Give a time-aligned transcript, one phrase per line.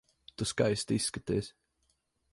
[0.37, 1.53] Tu skaisti izskaties.